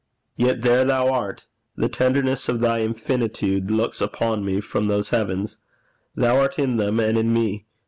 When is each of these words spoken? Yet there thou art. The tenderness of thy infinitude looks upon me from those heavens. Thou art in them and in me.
Yet 0.35 0.63
there 0.63 0.83
thou 0.83 1.13
art. 1.13 1.45
The 1.75 1.87
tenderness 1.87 2.49
of 2.49 2.59
thy 2.59 2.79
infinitude 2.79 3.69
looks 3.69 4.01
upon 4.01 4.43
me 4.43 4.59
from 4.59 4.87
those 4.87 5.09
heavens. 5.09 5.57
Thou 6.15 6.39
art 6.39 6.57
in 6.57 6.77
them 6.77 6.99
and 6.99 7.19
in 7.19 7.31
me. 7.31 7.65